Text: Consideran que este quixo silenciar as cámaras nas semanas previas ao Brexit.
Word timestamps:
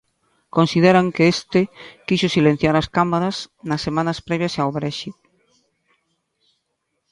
Consideran 0.55 1.07
que 1.15 1.25
este 1.35 1.61
quixo 2.07 2.29
silenciar 2.35 2.75
as 2.77 2.87
cámaras 2.97 3.35
nas 3.69 3.83
semanas 3.85 4.17
previas 4.27 4.53
ao 4.57 4.73
Brexit. 4.77 5.15